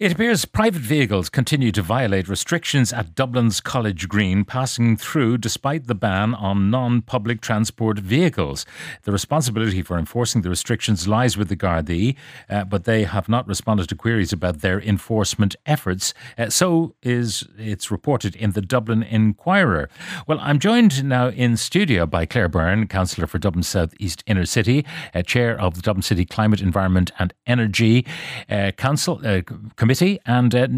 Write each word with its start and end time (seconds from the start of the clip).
It 0.00 0.12
appears 0.12 0.46
private 0.46 0.80
vehicles 0.80 1.28
continue 1.28 1.70
to 1.72 1.82
violate 1.82 2.26
restrictions 2.26 2.90
at 2.90 3.14
Dublin's 3.14 3.60
College 3.60 4.08
Green, 4.08 4.46
passing 4.46 4.96
through 4.96 5.36
despite 5.36 5.88
the 5.88 5.94
ban 5.94 6.34
on 6.34 6.70
non 6.70 7.02
public 7.02 7.42
transport 7.42 7.98
vehicles. 7.98 8.64
The 9.02 9.12
responsibility 9.12 9.82
for 9.82 9.98
enforcing 9.98 10.40
the 10.40 10.48
restrictions 10.48 11.06
lies 11.06 11.36
with 11.36 11.50
the 11.50 11.56
Gardaí, 11.56 12.16
uh, 12.48 12.64
but 12.64 12.84
they 12.84 13.04
have 13.04 13.28
not 13.28 13.46
responded 13.46 13.90
to 13.90 13.94
queries 13.94 14.32
about 14.32 14.62
their 14.62 14.80
enforcement 14.80 15.54
efforts. 15.66 16.14
Uh, 16.38 16.48
so 16.48 16.94
is 17.02 17.46
it's 17.58 17.90
reported 17.90 18.34
in 18.34 18.52
the 18.52 18.62
Dublin 18.62 19.02
Inquirer. 19.02 19.90
Well, 20.26 20.38
I'm 20.40 20.60
joined 20.60 21.04
now 21.04 21.28
in 21.28 21.58
studio 21.58 22.06
by 22.06 22.24
Claire 22.24 22.48
Byrne, 22.48 22.86
Councillor 22.86 23.26
for 23.26 23.38
Dublin 23.38 23.64
South 23.64 23.92
East 23.98 24.24
Inner 24.26 24.46
City, 24.46 24.86
uh, 25.14 25.20
Chair 25.20 25.60
of 25.60 25.74
the 25.74 25.82
Dublin 25.82 26.00
City 26.00 26.24
Climate, 26.24 26.62
Environment 26.62 27.10
and 27.18 27.34
Energy 27.46 28.06
uh, 28.48 28.70
Council 28.78 29.20
uh, 29.26 29.42
Committee, 29.90 30.20
and 30.24 30.54
uh, 30.54 30.68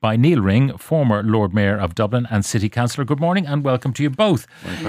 by 0.00 0.16
Niall 0.16 0.40
Ring, 0.40 0.78
former 0.78 1.22
Lord 1.22 1.52
Mayor 1.52 1.78
of 1.78 1.94
Dublin 1.94 2.26
and 2.30 2.42
City 2.42 2.70
Councillor. 2.70 3.04
Good 3.04 3.20
morning 3.20 3.44
and 3.46 3.62
welcome 3.62 3.92
to 3.92 4.02
you 4.02 4.08
both. 4.08 4.46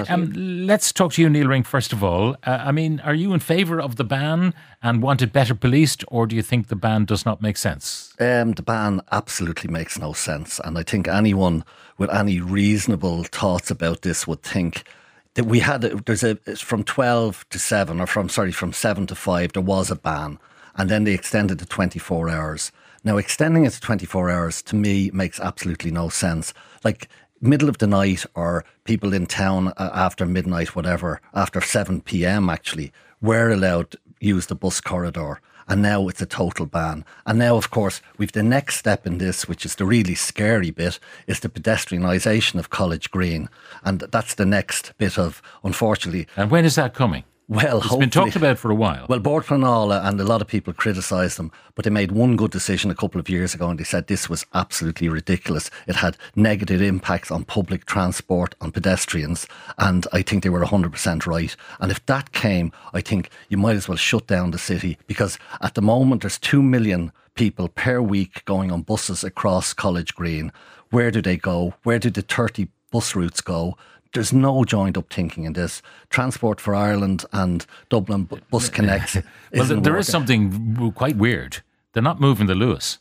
Um, 0.08 0.32
let's 0.66 0.94
talk 0.94 1.12
to 1.14 1.22
you, 1.22 1.30
Niall 1.30 1.50
Ring, 1.50 1.64
first 1.64 1.92
of 1.92 2.02
all. 2.02 2.38
Uh, 2.46 2.64
I 2.64 2.72
mean, 2.72 3.02
are 3.02 3.14
you 3.14 3.34
in 3.34 3.42
favour 3.42 3.82
of 3.82 3.98
the 3.98 4.06
ban 4.06 4.54
and 4.82 5.02
want 5.02 5.22
it 5.22 5.34
better 5.34 5.54
policed, 5.54 6.06
or 6.08 6.28
do 6.28 6.34
you 6.34 6.42
think 6.42 6.70
the 6.70 6.78
ban 6.78 7.04
does 7.04 7.26
not 7.26 7.42
make 7.42 7.58
sense? 7.58 8.14
Um, 8.22 8.54
the 8.54 8.62
ban 8.62 9.02
absolutely 9.12 9.70
makes 9.70 10.00
no 10.00 10.14
sense, 10.14 10.62
and 10.64 10.78
I 10.78 10.84
think 10.84 11.10
anyone 11.10 11.66
with 11.98 12.10
any 12.10 12.40
reasonable 12.40 13.26
thoughts 13.26 13.70
about 13.70 14.04
this 14.04 14.26
would 14.26 14.44
think 14.44 14.86
that 15.34 15.44
we 15.44 15.60
had 15.60 15.84
a, 15.84 15.96
there's 16.04 16.24
a 16.24 16.38
it's 16.46 16.62
from 16.62 16.86
twelve 16.86 17.46
to 17.50 17.60
seven, 17.60 18.00
or 18.00 18.08
from 18.08 18.30
sorry 18.30 18.54
from 18.54 18.72
seven 18.72 19.08
to 19.08 19.16
five, 19.16 19.52
there 19.52 19.62
was 19.62 19.92
a 19.92 19.98
ban, 19.98 20.40
and 20.74 20.90
then 20.90 21.04
they 21.04 21.14
extended 21.14 21.60
to 21.60 21.66
twenty 21.66 22.00
four 22.00 22.30
hours. 22.30 22.72
Now 23.04 23.18
extending 23.18 23.66
it 23.66 23.72
to 23.74 23.82
twenty 23.82 24.06
four 24.06 24.30
hours 24.30 24.62
to 24.64 24.76
me 24.76 25.12
makes 25.12 25.40
absolutely 25.40 25.92
no 25.92 26.10
sense. 26.10 26.54
Like 26.84 27.10
middle 27.42 27.68
of 27.68 27.80
the 27.80 27.88
night 27.88 28.26
or 28.34 28.64
people 28.86 29.14
in 29.14 29.26
town 29.26 29.68
uh, 29.70 29.90
after 29.94 30.26
midnight, 30.26 30.76
whatever, 30.76 31.20
after 31.34 31.60
seven 31.60 32.02
p.m. 32.02 32.50
actually, 32.50 32.94
were 33.22 33.52
allowed 33.52 33.92
to 33.92 34.00
use 34.22 34.48
the 34.48 34.56
bus 34.56 34.80
corridor 34.80 35.42
and 35.68 35.82
now 35.82 36.08
it's 36.08 36.22
a 36.22 36.26
total 36.26 36.66
ban. 36.66 37.06
And 37.26 37.40
now, 37.40 37.56
of 37.56 37.70
course, 37.70 38.02
we've 38.18 38.32
the 38.32 38.44
next 38.44 38.78
step 38.78 39.08
in 39.08 39.18
this, 39.18 39.48
which 39.48 39.66
is 39.66 39.76
the 39.76 39.86
really 39.86 40.16
scary 40.16 40.72
bit, 40.72 41.00
is 41.28 41.40
the 41.40 41.50
pedestrianisation 41.50 42.60
of 42.60 42.70
College 42.70 43.12
Green, 43.12 43.50
and 43.84 44.02
that's 44.12 44.36
the 44.36 44.46
next 44.46 44.94
bit 44.98 45.18
of, 45.18 45.42
unfortunately, 45.64 46.28
And 46.36 46.52
when 46.52 46.66
is 46.66 46.76
that 46.76 46.94
coming? 46.94 47.24
Well, 47.50 47.80
It's 47.84 47.96
been 47.96 48.10
talked 48.10 48.38
about 48.38 48.58
for 48.58 48.72
a 48.72 48.76
while. 48.76 49.06
Well, 49.10 49.20
Pleanála 49.20 50.06
and 50.06 50.20
a 50.20 50.24
lot 50.24 50.42
of 50.42 50.48
people 50.48 50.74
criticised 50.74 51.38
them, 51.38 51.52
but 51.76 51.84
they 51.84 51.92
made 51.92 52.12
one 52.12 52.38
good 52.38 52.52
decision 52.52 52.90
a 52.90 52.96
couple 52.96 53.20
of 53.20 53.30
years 53.30 53.54
ago 53.54 53.70
and 53.70 53.80
they 53.80 53.84
said 53.84 54.08
this 54.08 54.30
was 54.30 54.46
absolutely 54.54 55.10
ridiculous. 55.10 55.70
It 55.86 55.98
had 55.98 56.18
negative 56.36 56.82
impacts 56.82 57.32
on 57.32 57.44
public 57.44 57.86
transport, 57.86 58.56
on 58.62 58.72
pedestrians, 58.72 59.46
and 59.78 60.08
I 60.14 60.22
think 60.22 60.44
they 60.44 60.50
were 60.50 60.64
100% 60.64 61.26
right. 61.26 61.56
And 61.80 61.92
if 61.92 62.06
that 62.06 62.32
came, 62.32 62.72
I 62.94 63.02
think 63.02 63.30
you 63.50 63.58
might 63.58 63.76
as 63.76 63.90
well 63.90 63.98
shut 63.98 64.28
down 64.28 64.52
the 64.52 64.58
city 64.58 64.98
because 65.06 65.38
at 65.62 65.76
the 65.76 65.82
moment 65.82 66.22
there's 66.22 66.40
2 66.40 66.64
million 66.64 67.12
people 67.36 67.68
per 67.68 68.02
week 68.02 68.46
going 68.46 68.72
on 68.72 68.84
buses 68.84 69.24
across 69.24 69.74
College 69.74 70.16
Green. 70.16 70.52
Where 70.92 71.12
do 71.12 71.22
they 71.22 71.38
go? 71.38 71.74
Where 71.84 72.00
do 72.00 72.10
the 72.10 72.22
30 72.22 72.68
bus 72.92 73.16
routes 73.16 73.42
go? 73.42 73.76
There's 74.14 74.32
no 74.32 74.64
joined 74.64 74.98
up 74.98 75.12
thinking 75.12 75.44
in 75.46 75.54
this. 75.54 75.82
Transport 76.10 76.62
for 76.62 76.76
Ireland 76.76 77.26
and 77.32 77.66
Dublin 77.90 78.24
Bu- 78.26 78.40
Bus 78.52 78.70
Connect. 78.70 79.16
well, 79.54 79.66
there 79.66 79.76
is 79.76 79.86
working. 79.86 80.04
something 80.04 80.92
quite 80.96 81.18
weird. 81.18 81.62
They're 81.94 82.04
not 82.04 82.20
moving 82.20 82.48
the 82.48 82.54
Luas. 82.54 83.00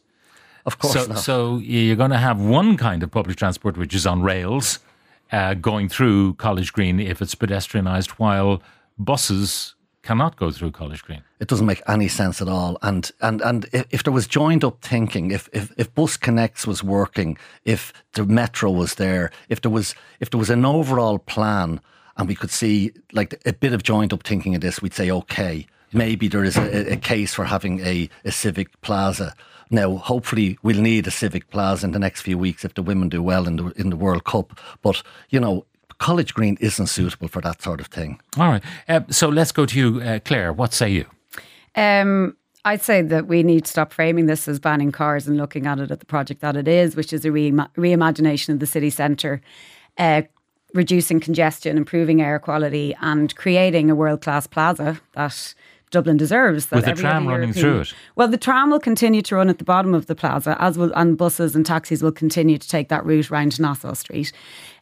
Of 0.64 0.78
course 0.78 0.94
so, 0.94 1.06
not. 1.06 1.18
so 1.18 1.58
you're 1.58 1.96
going 1.96 2.12
to 2.12 2.18
have 2.18 2.40
one 2.40 2.76
kind 2.76 3.02
of 3.02 3.10
public 3.10 3.36
transport 3.36 3.76
which 3.76 3.94
is 3.94 4.06
on 4.06 4.22
rails 4.22 4.78
uh, 5.32 5.54
going 5.54 5.88
through 5.88 6.34
College 6.34 6.72
Green 6.72 7.00
if 7.00 7.20
it's 7.20 7.34
pedestrianised, 7.34 8.10
while 8.12 8.62
buses 8.98 9.74
cannot 10.02 10.36
go 10.36 10.50
through 10.50 10.72
College 10.72 11.02
Green. 11.02 11.22
it 11.40 11.48
doesn't 11.48 11.66
make 11.66 11.82
any 11.88 12.08
sense 12.08 12.42
at 12.42 12.48
all. 12.48 12.76
And 12.82 13.10
and 13.20 13.40
and 13.42 13.66
if, 13.72 14.02
there 14.02 14.12
was 14.12 14.26
joined 14.26 14.64
up 14.64 14.80
thinking, 14.82 15.30
if, 15.30 15.48
if 15.52 15.72
if 15.76 15.94
Bus 15.94 16.16
Connects 16.16 16.66
was 16.66 16.82
working, 16.82 17.38
if 17.64 17.92
the 18.12 18.24
metro 18.24 18.70
was 18.70 18.94
there, 18.96 19.30
if 19.48 19.60
there 19.60 19.70
was 19.70 19.94
if 20.20 20.30
there 20.30 20.38
was 20.38 20.50
an 20.50 20.64
overall 20.64 21.18
plan, 21.18 21.80
and 22.16 22.28
we 22.28 22.34
could 22.34 22.50
see 22.50 22.92
like 23.12 23.40
a 23.46 23.52
bit 23.52 23.72
of 23.72 23.82
joined 23.82 24.12
up 24.12 24.22
thinking 24.22 24.52
in 24.54 24.60
this, 24.60 24.82
we'd 24.82 24.94
say 24.94 25.10
okay, 25.10 25.66
maybe 25.92 26.28
there 26.28 26.44
is 26.44 26.56
a, 26.56 26.92
a 26.92 26.96
case 26.96 27.34
for 27.34 27.44
having 27.44 27.80
a, 27.80 28.08
a 28.24 28.32
civic 28.32 28.80
plaza. 28.82 29.34
Now, 29.70 29.96
hopefully, 29.96 30.58
we'll 30.62 30.82
need 30.82 31.06
a 31.06 31.10
civic 31.10 31.48
plaza 31.48 31.86
in 31.86 31.92
the 31.92 31.98
next 31.98 32.20
few 32.20 32.36
weeks 32.36 32.64
if 32.64 32.74
the 32.74 32.82
women 32.82 33.08
do 33.08 33.22
well 33.22 33.46
in 33.46 33.56
the 33.56 33.70
in 33.70 33.90
the 33.90 33.96
World 33.96 34.24
Cup. 34.24 34.58
But 34.82 35.02
you 35.30 35.40
know, 35.40 35.64
College 36.02 36.34
Green 36.34 36.58
isn't 36.60 36.88
suitable 36.88 37.28
for 37.28 37.40
that 37.42 37.62
sort 37.62 37.80
of 37.80 37.86
thing. 37.86 38.20
All 38.36 38.48
right. 38.48 38.62
Uh, 38.88 39.02
so 39.08 39.28
let's 39.28 39.52
go 39.52 39.64
to 39.66 39.78
you, 39.78 40.00
uh, 40.00 40.18
Claire. 40.24 40.52
What 40.52 40.74
say 40.74 40.90
you? 40.90 41.06
Um, 41.76 42.36
I'd 42.64 42.82
say 42.82 43.02
that 43.02 43.28
we 43.28 43.44
need 43.44 43.66
to 43.66 43.70
stop 43.70 43.92
framing 43.92 44.26
this 44.26 44.48
as 44.48 44.58
banning 44.58 44.90
cars 44.90 45.28
and 45.28 45.36
looking 45.36 45.64
at 45.66 45.78
it 45.78 45.92
at 45.92 46.00
the 46.00 46.06
project 46.06 46.40
that 46.40 46.56
it 46.56 46.66
is, 46.66 46.96
which 46.96 47.12
is 47.12 47.24
a 47.24 47.30
re- 47.30 47.52
reimagination 47.52 48.48
of 48.48 48.58
the 48.58 48.66
city 48.66 48.90
centre, 48.90 49.40
uh, 49.96 50.22
reducing 50.74 51.20
congestion, 51.20 51.76
improving 51.76 52.20
air 52.20 52.40
quality, 52.40 52.96
and 53.00 53.34
creating 53.36 53.88
a 53.88 53.94
world 53.94 54.22
class 54.22 54.48
plaza 54.48 55.00
that 55.14 55.54
Dublin 55.92 56.16
deserves. 56.16 56.66
That 56.66 56.76
With 56.76 56.84
the 56.86 56.90
every 56.92 57.02
tram 57.02 57.28
running 57.28 57.50
European- 57.50 57.62
through 57.62 57.80
it? 57.82 57.94
Well, 58.16 58.28
the 58.28 58.38
tram 58.38 58.70
will 58.70 58.80
continue 58.80 59.22
to 59.22 59.36
run 59.36 59.48
at 59.48 59.58
the 59.58 59.64
bottom 59.64 59.94
of 59.94 60.06
the 60.06 60.14
plaza, 60.14 60.56
as 60.58 60.78
will 60.78 60.92
and 60.94 61.16
buses 61.16 61.54
and 61.54 61.64
taxis 61.64 62.02
will 62.02 62.12
continue 62.12 62.58
to 62.58 62.68
take 62.68 62.88
that 62.88 63.04
route 63.06 63.30
round 63.30 63.52
to 63.52 63.62
Nassau 63.62 63.92
Street. 63.94 64.32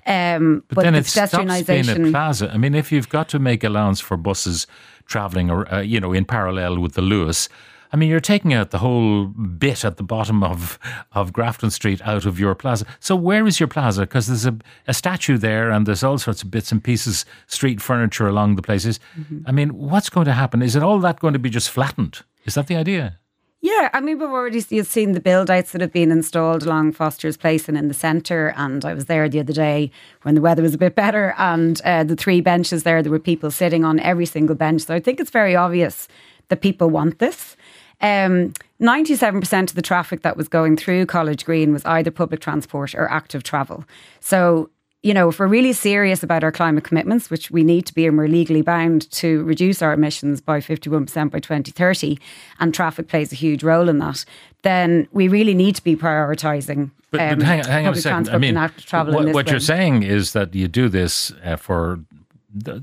Um, 0.06 0.64
But, 0.68 0.82
then 0.82 0.92
the 0.94 1.00
it 1.00 1.06
stops 1.06 1.32
being 1.64 1.88
a 1.88 2.10
plaza. 2.10 2.50
I 2.52 2.56
mean, 2.56 2.74
if 2.74 2.90
you've 2.92 3.08
got 3.08 3.28
to 3.30 3.38
make 3.38 3.64
allowance 3.64 4.00
for 4.00 4.16
buses 4.16 4.66
travelling, 5.06 5.50
or 5.50 5.72
uh, 5.72 5.80
you 5.80 6.00
know, 6.00 6.12
in 6.12 6.24
parallel 6.24 6.78
with 6.78 6.94
the 6.94 7.02
Luas, 7.02 7.48
I 7.92 7.96
mean, 7.96 8.08
you're 8.08 8.20
taking 8.20 8.54
out 8.54 8.70
the 8.70 8.78
whole 8.78 9.26
bit 9.26 9.84
at 9.84 9.96
the 9.96 10.02
bottom 10.02 10.42
of 10.42 10.78
of 11.12 11.32
Grafton 11.32 11.70
Street 11.70 12.00
out 12.02 12.24
of 12.26 12.38
your 12.38 12.54
plaza. 12.54 12.86
So 13.00 13.16
where 13.16 13.46
is 13.46 13.58
your 13.58 13.68
plaza? 13.68 14.02
Because 14.02 14.26
there's 14.28 14.46
a, 14.46 14.56
a 14.86 14.94
statue 14.94 15.38
there, 15.38 15.70
and 15.70 15.86
there's 15.86 16.04
all 16.04 16.18
sorts 16.18 16.42
of 16.42 16.50
bits 16.50 16.72
and 16.72 16.82
pieces, 16.82 17.24
street 17.46 17.80
furniture 17.80 18.28
along 18.28 18.56
the 18.56 18.62
places. 18.62 19.00
Mm-hmm. 19.18 19.40
I 19.46 19.52
mean, 19.52 19.70
what's 19.70 20.10
going 20.10 20.26
to 20.26 20.32
happen? 20.32 20.62
Is 20.62 20.76
it 20.76 20.82
all 20.82 21.00
that 21.00 21.18
going 21.18 21.32
to 21.32 21.40
be 21.40 21.50
just 21.50 21.70
flattened? 21.70 22.22
Is 22.44 22.54
that 22.54 22.66
the 22.68 22.76
idea? 22.76 23.18
Yeah, 23.62 23.90
I 23.92 24.00
mean, 24.00 24.18
we've 24.18 24.30
already 24.30 24.60
seen 24.60 25.12
the 25.12 25.20
build 25.20 25.50
outs 25.50 25.72
that 25.72 25.82
have 25.82 25.92
been 25.92 26.10
installed 26.10 26.62
along 26.62 26.92
Foster's 26.92 27.36
Place 27.36 27.68
and 27.68 27.76
in 27.76 27.88
the 27.88 27.94
centre. 27.94 28.54
And 28.56 28.82
I 28.86 28.94
was 28.94 29.04
there 29.04 29.28
the 29.28 29.40
other 29.40 29.52
day 29.52 29.90
when 30.22 30.34
the 30.34 30.40
weather 30.40 30.62
was 30.62 30.72
a 30.72 30.78
bit 30.78 30.94
better, 30.94 31.34
and 31.36 31.78
uh, 31.84 32.04
the 32.04 32.16
three 32.16 32.40
benches 32.40 32.84
there, 32.84 33.02
there 33.02 33.12
were 33.12 33.18
people 33.18 33.50
sitting 33.50 33.84
on 33.84 34.00
every 34.00 34.24
single 34.24 34.56
bench. 34.56 34.82
So 34.82 34.94
I 34.94 35.00
think 35.00 35.20
it's 35.20 35.30
very 35.30 35.54
obvious 35.54 36.08
that 36.48 36.62
people 36.62 36.88
want 36.88 37.18
this. 37.18 37.54
Um, 38.00 38.54
97% 38.80 39.68
of 39.68 39.74
the 39.74 39.82
traffic 39.82 40.22
that 40.22 40.38
was 40.38 40.48
going 40.48 40.78
through 40.78 41.04
College 41.04 41.44
Green 41.44 41.70
was 41.70 41.84
either 41.84 42.10
public 42.10 42.40
transport 42.40 42.94
or 42.94 43.10
active 43.10 43.42
travel. 43.42 43.84
So 44.20 44.70
you 45.02 45.14
know, 45.14 45.30
if 45.30 45.38
we're 45.38 45.46
really 45.46 45.72
serious 45.72 46.22
about 46.22 46.44
our 46.44 46.52
climate 46.52 46.84
commitments, 46.84 47.30
which 47.30 47.50
we 47.50 47.64
need 47.64 47.86
to 47.86 47.94
be, 47.94 48.06
and 48.06 48.18
we're 48.18 48.28
legally 48.28 48.60
bound 48.60 49.10
to 49.12 49.42
reduce 49.44 49.80
our 49.80 49.94
emissions 49.94 50.40
by 50.42 50.60
51% 50.60 51.30
by 51.30 51.40
2030, 51.40 52.18
and 52.58 52.74
traffic 52.74 53.08
plays 53.08 53.32
a 53.32 53.34
huge 53.34 53.62
role 53.62 53.88
in 53.88 53.98
that, 53.98 54.24
then 54.62 55.08
we 55.12 55.26
really 55.26 55.54
need 55.54 55.74
to 55.76 55.82
be 55.82 55.96
prioritising. 55.96 56.90
But, 57.10 57.20
um, 57.20 57.38
but 57.38 57.46
hang, 57.46 57.64
hang 57.64 57.86
on 57.86 57.94
a 57.94 57.96
second. 57.96 58.28
I 58.28 58.36
mean, 58.36 58.50
and 58.50 58.58
active 58.58 58.84
travel. 58.84 59.14
what, 59.14 59.32
what 59.32 59.50
you're 59.50 59.58
saying 59.58 60.02
is 60.02 60.32
that 60.34 60.54
you 60.54 60.68
do 60.68 60.90
this 60.90 61.32
uh, 61.44 61.56
for 61.56 62.00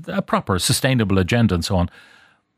a 0.08 0.20
proper, 0.22 0.58
sustainable 0.58 1.18
agenda 1.18 1.54
and 1.54 1.64
so 1.64 1.76
on. 1.76 1.88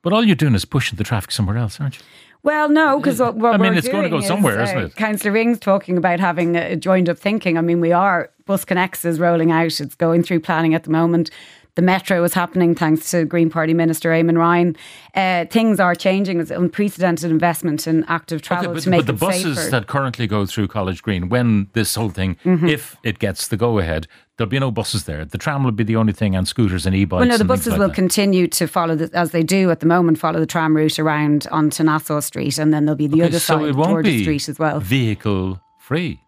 But 0.02 0.14
all 0.14 0.24
you're 0.24 0.36
doing 0.36 0.54
is 0.54 0.64
pushing 0.64 0.96
the 0.96 1.04
traffic 1.04 1.30
somewhere 1.30 1.58
else, 1.58 1.78
aren't 1.78 1.98
you? 1.98 2.04
Well, 2.42 2.70
no, 2.70 2.98
because 2.98 3.20
what, 3.20 3.36
what 3.36 3.54
I 3.54 3.58
mean, 3.58 3.72
we're 3.72 3.78
it's 3.78 3.88
going 3.88 4.04
to 4.04 4.08
go 4.10 4.20
somewhere, 4.20 4.60
is, 4.62 4.70
isn't 4.70 4.82
uh, 4.82 4.86
it? 4.86 4.96
Councillor 4.96 5.32
Ring's 5.32 5.58
talking 5.58 5.98
about 5.98 6.20
having 6.20 6.56
a 6.56 6.74
joined 6.76 7.08
up 7.08 7.18
thinking. 7.18 7.58
I 7.58 7.60
mean, 7.60 7.80
we 7.80 7.92
are 7.92 8.30
Bus 8.46 8.64
Connects 8.64 9.04
is 9.04 9.20
rolling 9.20 9.52
out. 9.52 9.78
It's 9.78 9.94
going 9.94 10.22
through 10.22 10.40
planning 10.40 10.74
at 10.74 10.84
the 10.84 10.90
moment. 10.90 11.30
The 11.76 11.82
metro 11.82 12.22
is 12.24 12.34
happening 12.34 12.74
thanks 12.74 13.10
to 13.12 13.24
Green 13.24 13.48
Party 13.48 13.74
Minister 13.74 14.10
Eamon 14.10 14.36
Ryan. 14.36 14.76
Uh, 15.14 15.44
things 15.46 15.78
are 15.78 15.94
changing. 15.94 16.38
There's 16.38 16.50
unprecedented 16.50 17.30
investment 17.30 17.86
in 17.86 18.04
active 18.04 18.42
travel 18.42 18.74
but, 18.74 18.82
to 18.82 18.90
make 18.90 19.00
but 19.00 19.06
the 19.06 19.12
it 19.14 19.20
buses 19.20 19.56
safer. 19.58 19.70
that 19.70 19.86
currently 19.86 20.26
go 20.26 20.46
through 20.46 20.68
College 20.68 21.02
Green, 21.02 21.28
when 21.28 21.68
this 21.72 21.94
whole 21.94 22.10
thing, 22.10 22.36
Mm-hmm. 22.44 22.66
if 22.68 22.96
it 23.04 23.18
gets 23.18 23.48
the 23.48 23.56
go 23.56 23.78
ahead, 23.78 24.06
there'll 24.36 24.48
be 24.50 24.58
no 24.58 24.70
buses 24.70 25.04
there. 25.04 25.24
The 25.24 25.38
tram 25.38 25.62
will 25.64 25.70
be 25.72 25.84
the 25.84 25.96
only 25.96 26.12
thing, 26.12 26.34
and 26.34 26.46
scooters 26.48 26.86
and 26.86 26.94
e-bikes. 26.96 27.20
Well, 27.20 27.28
no, 27.28 27.36
the 27.38 27.44
buses 27.44 27.68
like 27.68 27.78
will 27.78 27.88
that. 27.88 27.94
continue 27.94 28.48
to 28.48 28.66
follow, 28.66 28.96
the, 28.96 29.10
as 29.16 29.30
they 29.30 29.42
do 29.42 29.70
at 29.70 29.80
the 29.80 29.86
moment, 29.86 30.18
follow 30.18 30.40
the 30.40 30.46
tram 30.46 30.76
route 30.76 30.98
around 30.98 31.46
onto 31.52 31.82
Nassau 31.84 32.20
Street, 32.20 32.58
and 32.58 32.72
then 32.74 32.84
there'll 32.86 32.96
be 32.96 33.06
the 33.06 33.18
Okay, 33.18 33.26
other 33.26 33.38
so 33.38 33.58
side, 33.58 33.68
it 33.68 33.76
won't 33.76 33.90
Georgia 33.90 34.10
be 34.10 34.22
Street 34.22 34.48
as 34.48 34.58
well. 34.58 34.80
vehicle 34.80 35.60
free. 35.78 36.20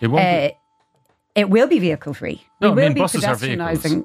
It 0.00 0.06
won't. 0.08 0.24
Uh, 0.24 0.48
be. 0.48 0.54
it 1.34 1.50
will 1.50 1.66
be 1.66 1.78
vehicle 1.78 2.14
free. 2.14 2.42
No, 2.60 2.68
I 2.68 2.70
we 2.70 2.76
will 2.76 2.88
mean, 2.88 2.94
be 2.94 3.00
buses 3.00 3.24
are 3.24 3.34
vehicles. 3.34 4.04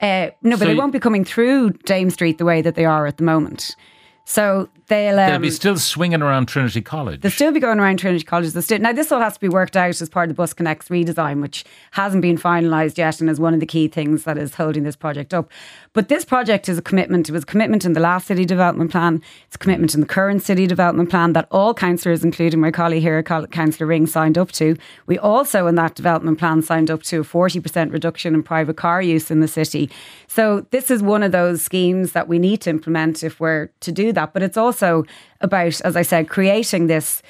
Uh, 0.00 0.30
no, 0.42 0.56
but 0.56 0.58
So 0.60 0.64
they 0.66 0.74
won't 0.74 0.92
be 0.92 1.00
coming 1.00 1.24
through 1.24 1.70
Dame 1.84 2.10
Street 2.10 2.38
the 2.38 2.44
way 2.44 2.60
that 2.62 2.74
they 2.74 2.84
are 2.84 3.06
at 3.06 3.16
the 3.16 3.24
moment. 3.24 3.76
So 4.24 4.68
they'll 4.88 5.18
um, 5.18 5.30
They'll 5.30 5.38
be 5.38 5.50
still 5.50 5.78
swinging 5.78 6.22
around 6.22 6.46
Trinity 6.46 6.82
College. 6.82 7.20
They'll 7.20 7.32
still 7.32 7.52
be 7.52 7.60
going 7.60 7.80
around 7.80 7.98
Trinity 7.98 8.24
College. 8.24 8.50
Still, 8.50 8.78
now, 8.78 8.92
this 8.92 9.10
all 9.12 9.20
has 9.20 9.34
to 9.34 9.40
be 9.40 9.48
worked 9.48 9.76
out 9.76 10.00
as 10.00 10.08
part 10.08 10.30
of 10.30 10.36
the 10.36 10.40
Bus 10.40 10.52
Connects 10.52 10.88
redesign, 10.88 11.42
which 11.42 11.64
hasn't 11.92 12.22
been 12.22 12.38
finalised 12.38 12.98
yet 12.98 13.20
and 13.20 13.30
is 13.30 13.40
one 13.40 13.54
of 13.54 13.60
the 13.60 13.66
key 13.66 13.88
things 13.88 14.24
that 14.24 14.38
is 14.38 14.54
holding 14.54 14.82
this 14.82 14.96
project 14.96 15.32
up. 15.32 15.50
But 15.92 16.08
this 16.08 16.24
project 16.24 16.68
is 16.68 16.78
a 16.78 16.82
commitment. 16.82 17.28
It 17.28 17.32
was 17.32 17.44
a 17.44 17.46
commitment 17.46 17.84
in 17.84 17.94
the 17.94 18.00
last 18.00 18.26
city 18.26 18.44
development 18.44 18.90
plan. 18.90 19.22
It's 19.46 19.56
a 19.56 19.58
commitment 19.58 19.94
in 19.94 20.00
the 20.00 20.06
current 20.06 20.42
city 20.42 20.66
development 20.66 21.08
plan 21.08 21.32
that 21.32 21.48
all 21.50 21.72
councillors, 21.72 22.22
including 22.22 22.60
my 22.60 22.70
colleague 22.70 23.02
here, 23.02 23.22
Councillor 23.22 23.86
Ring, 23.86 24.06
signed 24.06 24.36
up 24.36 24.52
to. 24.52 24.76
We 25.06 25.18
also, 25.18 25.66
in 25.66 25.74
that 25.76 25.94
development 25.94 26.38
plan, 26.38 26.60
signed 26.62 26.90
up 26.90 27.02
to 27.04 27.20
a 27.20 27.24
40% 27.24 27.92
reduction 27.92 28.34
in 28.34 28.42
private 28.42 28.76
car 28.76 29.00
use 29.00 29.30
in 29.30 29.40
the 29.40 29.48
city. 29.48 29.90
So 30.26 30.66
this 30.70 30.90
is 30.90 31.02
one 31.02 31.22
of 31.22 31.32
those 31.32 31.62
schemes 31.62 32.12
that 32.12 32.28
we 32.28 32.38
need 32.38 32.60
to 32.62 32.70
implement 32.70 33.24
if 33.24 33.40
we're 33.40 33.70
to 33.80 33.90
do 33.90 34.12
that. 34.12 34.34
But 34.34 34.42
it's 34.42 34.58
also 34.58 34.75
about, 34.82 35.80
as 35.82 35.96
I 35.96 36.02
said, 36.02 36.28
creating 36.28 36.86
this 36.86 37.22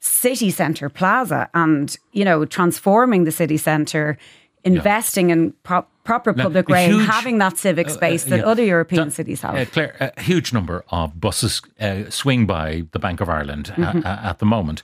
city 0.00 0.50
centre 0.50 0.88
plaza 0.88 1.48
and, 1.54 1.96
you 2.12 2.24
know, 2.24 2.44
transforming 2.44 3.24
the 3.24 3.32
city 3.32 3.56
centre, 3.56 4.18
investing 4.62 5.28
yeah. 5.28 5.34
in 5.34 5.52
pro- 5.62 5.86
proper 6.04 6.32
public 6.34 6.68
rail, 6.68 6.98
huge, 6.98 7.06
having 7.06 7.38
that 7.38 7.56
civic 7.56 7.86
uh, 7.86 7.90
uh, 7.90 7.94
space 7.94 8.26
uh, 8.26 8.30
that 8.30 8.38
yeah. 8.40 8.46
other 8.46 8.62
European 8.62 9.10
cities 9.10 9.40
have. 9.40 9.54
Uh, 9.54 9.64
Claire, 9.64 10.12
a 10.16 10.20
huge 10.20 10.52
number 10.52 10.84
of 10.90 11.18
buses 11.20 11.62
uh, 11.80 12.10
swing 12.10 12.46
by 12.46 12.84
the 12.92 12.98
Bank 12.98 13.20
of 13.20 13.28
Ireland 13.28 13.72
uh, 13.72 13.80
mm-hmm. 13.80 14.06
at 14.06 14.38
the 14.38 14.46
moment. 14.46 14.82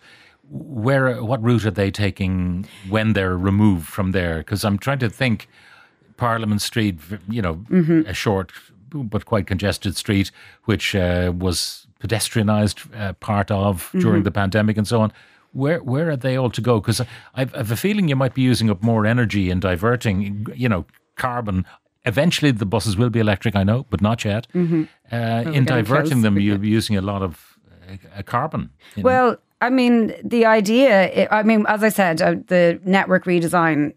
Where, 0.49 1.23
what 1.23 1.43
route 1.43 1.65
are 1.67 1.71
they 1.71 1.91
taking 1.91 2.67
when 2.89 3.13
they're 3.13 3.37
removed 3.37 3.87
from 3.87 4.13
there? 4.13 4.39
Because 4.39 4.65
I'm 4.65 4.79
trying 4.79 4.99
to 5.01 5.11
think, 5.11 5.49
Parliament 6.17 6.61
Street, 6.61 6.99
you 7.29 7.41
know, 7.41 7.57
mm-hmm. 7.71 8.03
a 8.07 8.13
short 8.13 8.53
but 8.93 9.25
quite 9.25 9.47
congested 9.47 9.97
street, 9.97 10.31
which 10.65 10.95
was 10.95 11.87
pedestrianised 12.01 12.99
uh, 12.99 13.13
part 13.15 13.51
of 13.51 13.85
mm-hmm. 13.85 14.01
during 14.01 14.23
the 14.23 14.31
pandemic 14.31 14.77
and 14.77 14.87
so 14.87 15.01
on. 15.01 15.13
Where 15.53 15.83
where 15.83 16.11
are 16.11 16.17
they 16.17 16.37
all 16.37 16.51
to 16.51 16.61
go? 16.61 16.81
Because 16.81 17.01
I 17.35 17.41
have 17.41 17.71
a 17.71 17.77
feeling 17.77 18.09
you 18.09 18.17
might 18.17 18.35
be 18.35 18.43
using 18.43 18.71
up 18.71 18.83
more 18.83 19.05
energy 19.05 19.51
in 19.51 19.61
diverting, 19.61 20.47
you 20.55 20.69
know, 20.69 20.85
carbon. 21.17 21.67
Eventually, 22.07 22.53
the 22.53 22.67
buses 22.67 22.97
will 22.97 23.11
be 23.11 23.21
electric, 23.21 23.57
I 23.57 23.65
know, 23.65 23.85
but 23.91 24.01
not 24.01 24.25
yet. 24.25 24.47
Mm-hmm. 24.55 24.85
Uh, 25.13 25.51
in 25.53 25.65
diverting 25.65 26.23
them, 26.23 26.39
you'll 26.39 26.59
be 26.69 26.69
using 26.69 26.97
a 26.97 27.03
lot 27.03 27.23
of 27.23 27.59
uh, 28.17 28.23
carbon. 28.23 28.71
Well, 28.97 29.33
know. 29.33 29.39
I 29.61 29.71
mean, 29.71 30.15
the 30.25 30.47
idea, 30.47 31.29
I 31.31 31.43
mean, 31.43 31.67
as 31.69 31.83
I 31.83 31.91
said, 31.91 32.23
uh, 32.23 32.37
the 32.47 32.81
network 32.85 33.25
redesign 33.25 33.93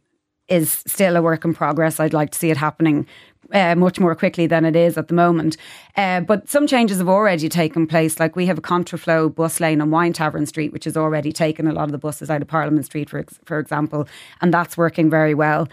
is 0.50 0.84
still 0.86 1.16
a 1.16 1.22
work 1.22 1.46
in 1.46 1.54
progress. 1.54 2.00
I'd 2.00 2.14
like 2.14 2.32
to 2.32 2.38
see 2.38 2.50
it 2.50 2.58
happening 2.58 3.08
uh, 3.54 3.76
much 3.76 4.00
more 4.00 4.16
quickly 4.16 4.48
than 4.48 4.66
it 4.66 4.76
is 4.76 4.98
at 4.98 5.08
the 5.08 5.14
moment. 5.14 5.56
Uh, 5.96 6.20
but 6.22 6.50
some 6.50 6.68
changes 6.68 6.98
have 6.98 7.08
already 7.10 7.48
taken 7.48 7.88
place. 7.88 8.20
Like 8.20 8.36
we 8.36 8.46
have 8.48 8.58
a 8.58 8.62
contraflow 8.62 9.34
bus 9.34 9.60
lane 9.60 9.80
on 9.80 9.92
Wine 9.92 10.14
Tavern 10.14 10.46
Street, 10.46 10.74
which 10.74 10.86
has 10.86 10.98
already 10.98 11.32
taken 11.32 11.68
a 11.68 11.74
lot 11.74 11.86
of 11.86 11.92
the 11.92 11.98
buses 11.98 12.30
out 12.30 12.42
of 12.42 12.48
Parliament 12.48 12.86
Street, 12.86 13.10
for, 13.10 13.24
for 13.46 13.60
example, 13.60 14.08
and 14.42 14.54
that's 14.54 14.76
working 14.76 15.10
very 15.10 15.34
well. 15.34 15.68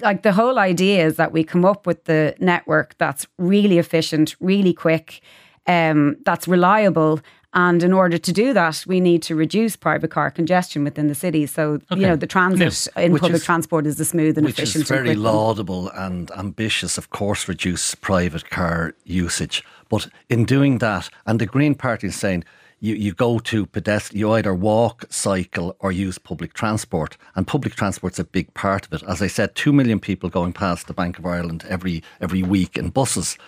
Like 0.00 0.22
the 0.22 0.32
whole 0.32 0.58
idea 0.58 1.04
is 1.06 1.16
that 1.16 1.32
we 1.32 1.44
come 1.44 1.64
up 1.64 1.86
with 1.86 2.04
the 2.04 2.34
network 2.38 2.96
that's 2.98 3.26
really 3.38 3.78
efficient, 3.78 4.34
really 4.40 4.72
quick, 4.72 5.20
um, 5.66 6.16
that's 6.24 6.48
reliable, 6.48 7.20
and 7.54 7.84
in 7.84 7.92
order 7.92 8.18
to 8.18 8.32
do 8.32 8.52
that, 8.52 8.84
we 8.86 8.98
need 8.98 9.22
to 9.22 9.36
reduce 9.36 9.76
private 9.76 10.10
car 10.10 10.30
congestion 10.30 10.82
within 10.82 11.06
the 11.06 11.14
city. 11.14 11.46
So, 11.46 11.80
okay. 11.90 12.00
you 12.00 12.06
know, 12.06 12.16
the 12.16 12.26
transit 12.26 12.88
in 12.96 13.12
which 13.12 13.22
public 13.22 13.40
is, 13.40 13.44
transport 13.44 13.86
is 13.86 13.96
the 13.96 14.04
smooth 14.04 14.36
and 14.36 14.44
which 14.44 14.58
efficient. 14.58 14.82
Which 14.82 14.84
is 14.84 14.88
very 14.88 15.14
laudable 15.14 15.88
and 15.90 16.32
ambitious, 16.32 16.98
of 16.98 17.10
course, 17.10 17.46
reduce 17.46 17.94
private 17.94 18.50
car 18.50 18.94
usage. 19.04 19.62
But 19.88 20.08
in 20.28 20.44
doing 20.44 20.78
that, 20.78 21.08
and 21.26 21.40
the 21.40 21.46
Green 21.46 21.76
Party 21.76 22.08
is 22.08 22.16
saying, 22.16 22.44
you, 22.80 22.96
you 22.96 23.14
go 23.14 23.38
to 23.38 23.66
pedestrian, 23.66 24.18
you 24.18 24.32
either 24.32 24.52
walk, 24.52 25.06
cycle, 25.08 25.76
or 25.78 25.92
use 25.92 26.18
public 26.18 26.54
transport. 26.54 27.16
And 27.36 27.46
public 27.46 27.76
transport's 27.76 28.18
a 28.18 28.24
big 28.24 28.52
part 28.54 28.84
of 28.84 28.92
it. 28.92 29.02
As 29.08 29.22
I 29.22 29.28
said, 29.28 29.54
two 29.54 29.72
million 29.72 30.00
people 30.00 30.28
going 30.28 30.52
past 30.52 30.88
the 30.88 30.92
Bank 30.92 31.18
of 31.18 31.24
Ireland 31.24 31.64
every 31.68 32.02
every 32.20 32.42
week 32.42 32.76
in 32.76 32.90
buses. 32.90 33.38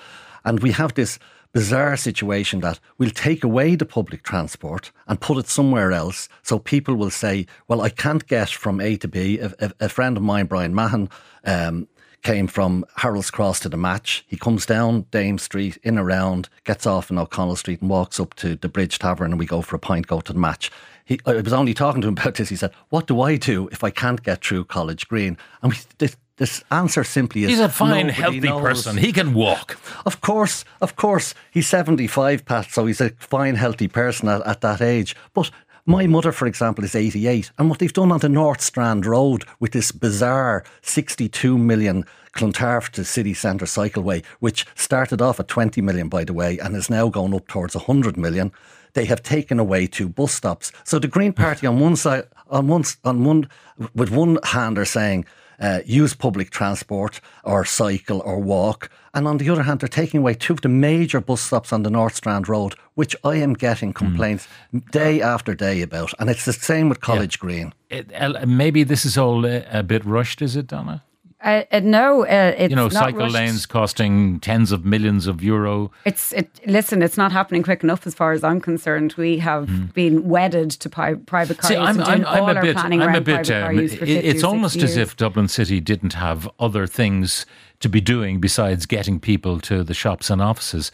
And 0.44 0.60
we 0.60 0.70
have 0.70 0.94
this 0.94 1.18
bizarre 1.56 1.96
situation 1.96 2.60
that 2.60 2.78
we'll 2.98 3.08
take 3.08 3.42
away 3.42 3.74
the 3.74 3.86
public 3.86 4.22
transport 4.22 4.92
and 5.06 5.22
put 5.22 5.38
it 5.38 5.48
somewhere 5.48 5.90
else. 5.90 6.28
So 6.42 6.58
people 6.58 6.96
will 6.96 7.08
say, 7.08 7.46
well, 7.66 7.80
I 7.80 7.88
can't 7.88 8.26
get 8.26 8.50
from 8.50 8.78
A 8.78 8.98
to 8.98 9.08
B. 9.08 9.38
A, 9.38 9.54
a, 9.58 9.72
a 9.80 9.88
friend 9.88 10.18
of 10.18 10.22
mine, 10.22 10.44
Brian 10.44 10.74
Mahan, 10.74 11.08
um, 11.44 11.88
came 12.20 12.46
from 12.46 12.84
Harold's 12.96 13.30
Cross 13.30 13.60
to 13.60 13.70
the 13.70 13.78
match. 13.78 14.22
He 14.28 14.36
comes 14.36 14.66
down 14.66 15.06
Dame 15.10 15.38
Street, 15.38 15.78
in 15.82 15.96
around, 15.96 16.50
gets 16.64 16.84
off 16.84 17.10
in 17.10 17.16
O'Connell 17.16 17.56
Street 17.56 17.80
and 17.80 17.88
walks 17.88 18.20
up 18.20 18.34
to 18.34 18.56
the 18.56 18.68
Bridge 18.68 18.98
Tavern 18.98 19.30
and 19.30 19.38
we 19.38 19.46
go 19.46 19.62
for 19.62 19.76
a 19.76 19.78
pint, 19.78 20.06
go 20.06 20.20
to 20.20 20.34
the 20.34 20.38
match. 20.38 20.70
He, 21.06 21.18
I 21.24 21.40
was 21.40 21.54
only 21.54 21.72
talking 21.72 22.02
to 22.02 22.08
him 22.08 22.18
about 22.18 22.34
this. 22.34 22.50
He 22.50 22.56
said, 22.56 22.72
what 22.90 23.06
do 23.06 23.22
I 23.22 23.36
do 23.36 23.68
if 23.72 23.82
I 23.82 23.88
can't 23.88 24.22
get 24.22 24.44
through 24.44 24.66
College 24.66 25.08
Green? 25.08 25.38
And 25.62 25.72
we, 25.72 25.78
this, 25.96 26.18
this 26.36 26.62
answer 26.70 27.02
simply 27.04 27.44
is 27.44 27.50
He's 27.50 27.60
a 27.60 27.68
fine, 27.68 28.08
healthy 28.10 28.40
knows. 28.40 28.60
person. 28.60 28.96
He 28.98 29.12
can 29.12 29.32
walk. 29.32 29.78
Of 30.04 30.20
course, 30.20 30.64
of 30.80 30.96
course. 30.96 31.34
He's 31.50 31.66
75, 31.66 32.44
Pat, 32.44 32.70
so 32.70 32.86
he's 32.86 33.00
a 33.00 33.10
fine, 33.10 33.54
healthy 33.54 33.88
person 33.88 34.28
at, 34.28 34.46
at 34.46 34.60
that 34.60 34.82
age. 34.82 35.16
But 35.32 35.50
my 35.86 36.06
mother, 36.06 36.32
for 36.32 36.46
example, 36.46 36.84
is 36.84 36.94
88. 36.94 37.50
And 37.58 37.70
what 37.70 37.78
they've 37.78 37.92
done 37.92 38.12
on 38.12 38.18
the 38.18 38.28
North 38.28 38.60
Strand 38.60 39.06
Road 39.06 39.44
with 39.60 39.72
this 39.72 39.92
bizarre 39.92 40.64
62 40.82 41.56
million 41.56 42.04
Clontarf 42.32 42.90
to 42.90 43.04
city 43.04 43.32
centre 43.32 43.64
cycleway, 43.64 44.22
which 44.40 44.66
started 44.74 45.22
off 45.22 45.40
at 45.40 45.48
20 45.48 45.80
million, 45.80 46.08
by 46.08 46.22
the 46.24 46.34
way, 46.34 46.58
and 46.58 46.76
is 46.76 46.90
now 46.90 47.08
going 47.08 47.34
up 47.34 47.48
towards 47.48 47.74
100 47.74 48.18
million, 48.18 48.52
they 48.92 49.06
have 49.06 49.22
taken 49.22 49.58
away 49.58 49.86
two 49.86 50.08
bus 50.08 50.34
stops. 50.34 50.70
So 50.84 50.98
the 50.98 51.08
Green 51.08 51.32
Party 51.32 51.66
on 51.66 51.80
one 51.80 51.96
side, 51.96 52.24
on 52.50 52.66
one, 52.68 52.84
on 53.04 53.24
one, 53.24 53.48
with 53.94 54.10
one 54.10 54.38
hand 54.42 54.78
are 54.78 54.84
saying, 54.84 55.24
uh, 55.60 55.80
use 55.84 56.14
public 56.14 56.50
transport 56.50 57.20
or 57.44 57.64
cycle 57.64 58.20
or 58.24 58.38
walk. 58.38 58.90
And 59.14 59.26
on 59.26 59.38
the 59.38 59.48
other 59.48 59.62
hand, 59.62 59.80
they're 59.80 59.88
taking 59.88 60.20
away 60.20 60.34
two 60.34 60.52
of 60.52 60.60
the 60.60 60.68
major 60.68 61.20
bus 61.20 61.40
stops 61.40 61.72
on 61.72 61.82
the 61.82 61.90
North 61.90 62.16
Strand 62.16 62.48
Road, 62.48 62.74
which 62.94 63.16
I 63.24 63.36
am 63.36 63.54
getting 63.54 63.90
hmm. 63.90 63.96
complaints 63.96 64.46
mm. 64.74 64.90
day 64.90 65.22
after 65.22 65.54
day 65.54 65.82
about. 65.82 66.12
And 66.18 66.28
it's 66.28 66.44
the 66.44 66.52
same 66.52 66.88
with 66.88 67.00
College 67.00 67.36
yeah. 67.36 67.40
Green. 67.40 67.74
It, 67.88 68.46
maybe 68.46 68.82
this 68.82 69.04
is 69.04 69.16
all 69.16 69.46
a, 69.46 69.64
a 69.70 69.82
bit 69.82 70.04
rushed, 70.04 70.42
is 70.42 70.56
it, 70.56 70.66
Donna? 70.66 71.02
Uh, 71.46 71.62
uh, 71.70 71.78
no, 71.78 72.26
uh, 72.26 72.54
it's 72.58 72.70
you 72.70 72.76
know, 72.76 72.88
cycle 72.88 73.20
rushed. 73.20 73.34
lanes 73.34 73.66
costing 73.66 74.40
tens 74.40 74.72
of 74.72 74.84
millions 74.84 75.28
of 75.28 75.44
euro. 75.44 75.92
It's 76.04 76.32
it. 76.32 76.60
Listen, 76.66 77.02
it's 77.02 77.16
not 77.16 77.30
happening 77.30 77.62
quick 77.62 77.84
enough, 77.84 78.04
as 78.04 78.16
far 78.16 78.32
as 78.32 78.42
I'm 78.42 78.60
concerned. 78.60 79.14
We 79.16 79.38
have 79.38 79.68
mm. 79.68 79.94
been 79.94 80.28
wedded 80.28 80.72
to 80.72 80.90
pi- 80.90 81.14
private 81.14 81.58
car 81.58 81.68
See, 81.68 81.76
use 81.76 81.86
I'm, 81.86 82.00
I'm, 82.00 82.26
I'm 82.26 82.56
a 82.56 82.60
bit, 82.60 82.76
I'm 82.76 83.14
a 83.14 83.20
bit. 83.20 83.48
Um, 83.48 83.78
it's 83.78 84.42
almost 84.42 84.78
as 84.78 84.96
if 84.96 85.16
Dublin 85.16 85.46
City 85.46 85.78
didn't 85.78 86.14
have 86.14 86.50
other 86.58 86.84
things 86.88 87.46
to 87.78 87.88
be 87.88 88.00
doing 88.00 88.40
besides 88.40 88.84
getting 88.84 89.20
people 89.20 89.60
to 89.60 89.84
the 89.84 89.94
shops 89.94 90.30
and 90.30 90.42
offices. 90.42 90.90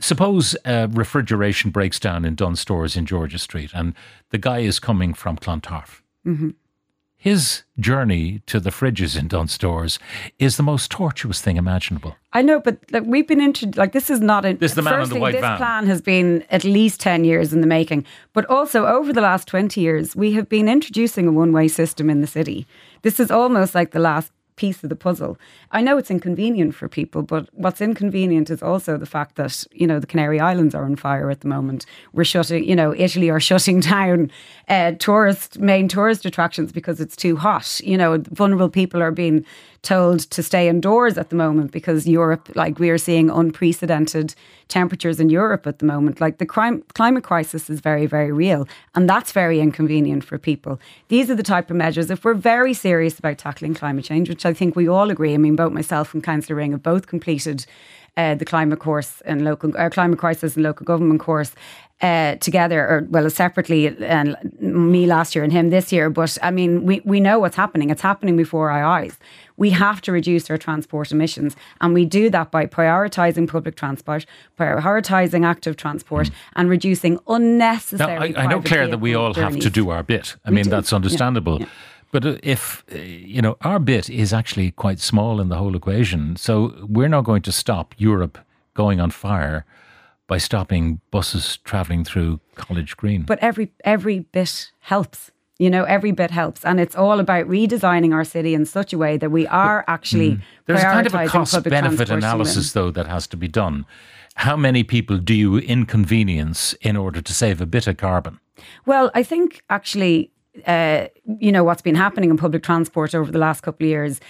Suppose 0.00 0.56
uh, 0.64 0.88
refrigeration 0.92 1.72
breaks 1.72 2.00
down 2.00 2.24
in 2.24 2.36
Dunnes 2.36 2.60
Stores 2.60 2.96
in 2.96 3.04
George's 3.04 3.42
Street, 3.42 3.72
and 3.74 3.92
the 4.30 4.38
guy 4.38 4.60
is 4.60 4.80
coming 4.80 5.12
from 5.12 5.36
Clontarf. 5.36 6.00
Mm-hmm 6.26 6.50
his 7.20 7.64
journey 7.80 8.40
to 8.46 8.60
the 8.60 8.70
fridges 8.70 9.18
in 9.18 9.26
Dunnes 9.26 9.52
Stores 9.52 9.98
is 10.38 10.56
the 10.56 10.62
most 10.62 10.88
tortuous 10.88 11.40
thing 11.40 11.56
imaginable. 11.56 12.16
I 12.32 12.42
know, 12.42 12.60
but 12.60 12.78
like, 12.92 13.02
we've 13.04 13.26
been 13.26 13.40
into 13.40 13.72
like 13.74 13.92
this 13.92 14.08
is 14.08 14.20
not 14.20 14.44
a 14.44 14.54
this 14.54 14.70
is 14.70 14.76
the 14.76 14.82
man 14.82 15.02
in 15.02 15.08
the 15.08 15.16
white 15.18 15.32
this 15.32 15.40
van. 15.40 15.56
plan 15.56 15.86
has 15.86 16.00
been 16.00 16.44
at 16.50 16.62
least 16.62 17.00
ten 17.00 17.24
years 17.24 17.52
in 17.52 17.60
the 17.60 17.66
making, 17.66 18.04
but 18.32 18.46
also 18.46 18.86
over 18.86 19.12
the 19.12 19.20
last 19.20 19.48
twenty 19.48 19.80
years, 19.80 20.14
we 20.14 20.32
have 20.32 20.48
been 20.48 20.68
introducing 20.68 21.26
a 21.26 21.32
one-way 21.32 21.66
system 21.66 22.08
in 22.08 22.20
the 22.20 22.26
city. 22.28 22.66
This 23.02 23.18
is 23.18 23.32
almost 23.32 23.74
like 23.74 23.90
the 23.90 23.98
last 23.98 24.30
piece 24.58 24.82
of 24.82 24.90
the 24.90 24.96
puzzle. 24.96 25.38
I 25.70 25.80
know 25.80 25.96
it's 25.96 26.10
inconvenient 26.10 26.74
for 26.74 26.88
people, 26.88 27.22
but 27.22 27.48
what's 27.54 27.80
inconvenient 27.80 28.50
is 28.50 28.62
also 28.62 28.98
the 28.98 29.06
fact 29.06 29.36
that, 29.36 29.64
you 29.72 29.86
know, 29.86 30.00
the 30.00 30.06
Canary 30.06 30.38
Islands 30.38 30.74
are 30.74 30.84
on 30.84 30.96
fire 30.96 31.30
at 31.30 31.40
the 31.40 31.48
moment. 31.48 31.86
We're 32.12 32.24
shutting, 32.24 32.64
you 32.64 32.76
know, 32.76 32.92
Italy 32.94 33.30
are 33.30 33.40
shutting 33.40 33.80
down 33.94 34.30
uh, 34.68 34.92
tourist, 34.98 35.58
main 35.58 35.88
tourist 35.88 36.26
attractions 36.26 36.72
because 36.72 37.00
it's 37.00 37.16
too 37.16 37.36
hot. 37.36 37.80
You 37.82 37.96
know, 37.96 38.18
vulnerable 38.30 38.68
people 38.68 39.00
are 39.00 39.12
being 39.12 39.46
told 39.82 40.20
to 40.30 40.42
stay 40.42 40.68
indoors 40.68 41.16
at 41.16 41.30
the 41.30 41.36
moment 41.36 41.70
because 41.70 42.06
Europe, 42.06 42.50
like 42.54 42.78
we 42.78 42.90
are 42.90 42.98
seeing 42.98 43.30
unprecedented 43.30 44.34
temperatures 44.68 45.20
in 45.20 45.30
Europe 45.30 45.66
at 45.66 45.78
the 45.78 45.86
moment. 45.86 46.20
Like 46.20 46.38
the 46.38 46.46
crime, 46.46 46.82
climate 46.94 47.24
crisis 47.24 47.70
is 47.70 47.80
very, 47.80 48.06
very 48.06 48.32
real. 48.32 48.68
And 48.94 49.08
that's 49.08 49.32
very 49.32 49.60
inconvenient 49.60 50.24
for 50.24 50.36
people. 50.36 50.80
These 51.08 51.30
are 51.30 51.34
the 51.34 51.42
type 51.42 51.70
of 51.70 51.76
measures, 51.76 52.10
if 52.10 52.24
we're 52.24 52.34
very 52.34 52.74
serious 52.74 53.18
about 53.18 53.38
tackling 53.38 53.74
climate 53.74 54.04
change, 54.04 54.28
which 54.28 54.44
I 54.44 54.52
think 54.52 54.76
we 54.76 54.88
all 54.88 55.10
agree, 55.10 55.34
I 55.34 55.38
mean, 55.38 55.56
both 55.56 55.72
myself 55.72 56.12
and 56.12 56.22
Councillor 56.22 56.56
Ring 56.56 56.72
have 56.72 56.82
both 56.82 57.06
completed 57.06 57.64
uh, 58.18 58.34
the 58.34 58.44
climate 58.44 58.80
course 58.80 59.22
and 59.24 59.42
local 59.44 59.72
uh, 59.78 59.88
climate 59.88 60.18
crisis 60.18 60.56
and 60.56 60.64
local 60.64 60.84
government 60.84 61.20
course 61.20 61.52
uh, 62.00 62.36
together, 62.36 62.80
or 62.80 63.06
well, 63.10 63.28
separately, 63.30 63.88
and 64.04 64.36
me 64.60 65.06
last 65.06 65.34
year 65.34 65.42
and 65.42 65.52
him 65.52 65.70
this 65.70 65.92
year. 65.92 66.10
But 66.10 66.38
I 66.42 66.50
mean, 66.50 66.84
we, 66.84 67.00
we 67.04 67.18
know 67.18 67.38
what's 67.38 67.56
happening. 67.56 67.90
It's 67.90 68.02
happening 68.02 68.36
before 68.36 68.70
our 68.70 68.84
eyes. 68.84 69.18
We 69.56 69.70
have 69.70 70.00
to 70.02 70.12
reduce 70.12 70.48
our 70.50 70.58
transport 70.58 71.10
emissions, 71.10 71.56
and 71.80 71.94
we 71.94 72.04
do 72.04 72.30
that 72.30 72.50
by 72.50 72.66
prioritising 72.66 73.48
public 73.48 73.74
transport, 73.74 74.26
prioritising 74.56 75.44
active 75.44 75.76
transport, 75.76 76.28
mm. 76.28 76.34
and 76.54 76.70
reducing 76.70 77.18
unnecessary. 77.26 78.30
Now, 78.30 78.40
I, 78.40 78.44
I 78.44 78.46
know, 78.46 78.62
Claire, 78.62 78.86
that 78.88 79.00
we 79.00 79.14
all 79.14 79.32
journeys. 79.32 79.64
have 79.64 79.64
to 79.64 79.70
do 79.70 79.90
our 79.90 80.02
bit. 80.04 80.36
I 80.44 80.50
We 80.50 80.56
mean, 80.56 80.64
do. 80.64 80.70
that's 80.70 80.92
understandable. 80.92 81.60
Yeah. 81.60 81.66
But 82.10 82.24
uh, 82.24 82.36
if, 82.42 82.84
uh, 82.92 82.98
you 82.98 83.42
know, 83.42 83.56
our 83.62 83.78
bit 83.78 84.08
is 84.08 84.32
actually 84.32 84.70
quite 84.70 84.98
small 85.00 85.40
in 85.40 85.48
the 85.48 85.56
whole 85.56 85.76
equation. 85.76 86.36
So 86.36 86.74
we're 86.88 87.08
not 87.08 87.24
going 87.24 87.42
to 87.42 87.52
stop 87.52 87.94
Europe 87.98 88.38
going 88.74 89.00
on 89.00 89.10
fire 89.10 89.64
by 90.26 90.38
stopping 90.38 91.00
buses 91.10 91.58
travelling 91.64 92.04
through 92.04 92.40
College 92.54 92.96
Green. 92.96 93.22
but 93.22 93.38
every 93.40 93.72
every 93.84 94.20
bit 94.20 94.72
helps. 94.80 95.30
You 95.58 95.70
know, 95.70 95.82
every 95.84 96.12
bit 96.12 96.30
helps, 96.30 96.64
and 96.64 96.78
it's 96.78 96.94
all 96.94 97.18
about 97.18 97.48
redesigning 97.48 98.14
our 98.14 98.24
city 98.24 98.54
in 98.54 98.64
such 98.64 98.92
a 98.92 98.98
way 98.98 99.16
that 99.16 99.30
we 99.30 99.44
are 99.48 99.84
actually 99.88 100.30
Mm. 100.30 100.42
There's 100.66 100.82
kind 100.84 101.06
of 101.06 101.14
a 101.14 101.26
cost-benefit 101.26 102.10
analysis, 102.10 102.72
though, 102.72 102.92
that 102.92 103.06
has 103.08 103.26
to 103.28 103.36
be 103.36 103.48
done. 103.48 103.84
How 104.36 104.56
many 104.56 104.84
people 104.84 105.18
do 105.18 105.34
you 105.34 105.58
inconvenience 105.58 106.74
in 106.80 106.96
order 106.96 107.20
to 107.20 107.32
save 107.32 107.60
a 107.60 107.66
bit 107.66 107.88
of 107.88 107.96
carbon? 107.96 108.38
Well, 108.86 109.10
I 109.14 109.24
think 109.24 109.62
actually, 109.68 110.30
uh, 110.66 111.08
you 111.38 111.52
know, 111.52 111.64
what's 111.64 111.82
been 111.82 111.94
happening 111.94 112.30
in 112.30 112.36
public 112.36 112.62
transport 112.62 113.14
over 113.14 113.30
the 113.30 113.38
last 113.38 113.62
couple 113.62 113.84
of 113.84 113.90
years 113.90 114.20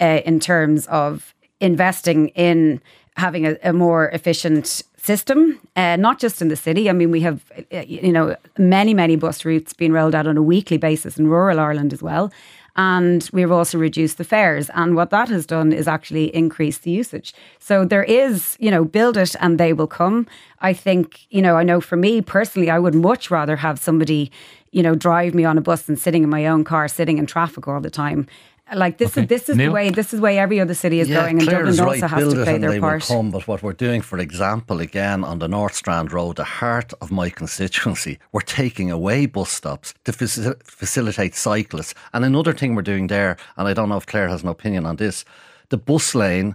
uh, 0.00 0.20
in 0.24 0.40
terms 0.40 0.86
of 0.86 1.34
investing 1.60 2.28
in 2.28 2.80
having 3.16 3.46
a, 3.46 3.56
a 3.64 3.72
more 3.72 4.08
efficient 4.10 4.82
system, 4.96 5.58
uh, 5.76 5.96
not 5.96 6.18
just 6.18 6.40
in 6.42 6.48
the 6.48 6.56
city. 6.56 6.88
I 6.88 6.92
mean, 6.92 7.10
we 7.10 7.20
have, 7.20 7.40
uh, 7.72 7.78
you 7.80 8.12
know, 8.12 8.36
many, 8.58 8.94
many 8.94 9.16
bus 9.16 9.44
routes 9.44 9.72
being 9.72 9.92
rolled 9.92 10.14
out 10.14 10.26
on 10.26 10.36
a 10.36 10.42
weekly 10.42 10.76
basis 10.76 11.18
in 11.18 11.28
rural 11.28 11.58
Ireland 11.58 11.92
as 11.92 12.02
well. 12.02 12.30
And 12.78 13.28
we've 13.32 13.50
also 13.50 13.76
reduced 13.76 14.18
the 14.18 14.24
fares. 14.24 14.70
And 14.72 14.94
what 14.94 15.10
that 15.10 15.28
has 15.30 15.44
done 15.44 15.72
is 15.72 15.88
actually 15.88 16.34
increase 16.34 16.78
the 16.78 16.92
usage. 16.92 17.34
So 17.58 17.84
there 17.84 18.04
is, 18.04 18.56
you 18.60 18.70
know, 18.70 18.84
build 18.84 19.16
it 19.16 19.34
and 19.40 19.58
they 19.58 19.72
will 19.72 19.88
come. 19.88 20.28
I 20.60 20.72
think, 20.72 21.26
you 21.30 21.42
know, 21.42 21.56
I 21.56 21.64
know 21.64 21.80
for 21.80 21.96
me 21.96 22.22
personally, 22.22 22.70
I 22.70 22.78
would 22.78 22.94
much 22.94 23.32
rather 23.32 23.56
have 23.56 23.80
somebody, 23.80 24.30
you 24.70 24.84
know, 24.84 24.94
drive 24.94 25.34
me 25.34 25.44
on 25.44 25.58
a 25.58 25.60
bus 25.60 25.82
than 25.82 25.96
sitting 25.96 26.22
in 26.22 26.30
my 26.30 26.46
own 26.46 26.62
car, 26.62 26.86
sitting 26.86 27.18
in 27.18 27.26
traffic 27.26 27.66
all 27.66 27.80
the 27.80 27.90
time. 27.90 28.28
Like 28.74 28.98
this 28.98 29.10
Okay. 29.12 29.22
is 29.22 29.28
this 29.28 29.48
is 29.48 29.56
Niall? 29.56 29.68
the 29.68 29.72
way 29.72 29.90
this 29.90 30.12
is 30.12 30.18
the 30.20 30.24
way 30.24 30.38
every 30.38 30.60
other 30.60 30.74
city 30.74 31.00
is 31.00 31.08
yeah, 31.08 31.20
going, 31.22 31.38
and 31.38 31.48
Claire 31.48 31.58
Dublin 31.64 31.72
is 31.74 31.80
also 31.80 31.90
right. 32.02 32.10
has 32.10 32.18
Build 32.20 32.34
to 32.34 32.40
it 32.40 32.44
play 32.44 32.54
and 32.56 32.62
their 32.64 32.70
they 32.72 32.80
part. 32.80 33.08
will 33.08 33.16
come. 33.16 33.30
But 33.30 33.48
what 33.48 33.62
we're 33.62 33.72
doing, 33.72 34.02
for 34.02 34.18
example, 34.18 34.80
again 34.80 35.24
on 35.24 35.38
the 35.38 35.48
North 35.48 35.74
Strand 35.74 36.12
Road, 36.12 36.36
the 36.36 36.44
heart 36.44 36.92
of 37.00 37.10
my 37.10 37.30
constituency, 37.30 38.18
we're 38.32 38.40
taking 38.42 38.90
away 38.90 39.26
bus 39.26 39.50
stops 39.50 39.94
to 40.04 40.12
faci- 40.12 40.62
facilitate 40.64 41.34
cyclists. 41.34 41.94
And 42.12 42.24
another 42.24 42.52
thing 42.52 42.74
we're 42.74 42.82
doing 42.82 43.06
there, 43.08 43.36
and 43.56 43.66
I 43.68 43.72
don't 43.74 43.88
know 43.88 43.96
if 43.96 44.06
Claire 44.06 44.28
has 44.28 44.42
an 44.42 44.48
opinion 44.48 44.84
on 44.86 44.96
this, 44.96 45.24
the 45.70 45.78
bus 45.78 46.14
lane. 46.14 46.54